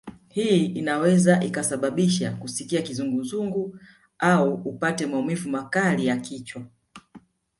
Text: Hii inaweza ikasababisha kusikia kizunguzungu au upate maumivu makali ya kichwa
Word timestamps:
Hii 0.29 0.65
inaweza 0.65 1.43
ikasababisha 1.43 2.31
kusikia 2.35 2.81
kizunguzungu 2.81 3.79
au 4.19 4.53
upate 4.53 5.05
maumivu 5.05 5.49
makali 5.49 6.05
ya 6.05 6.17
kichwa 6.17 6.63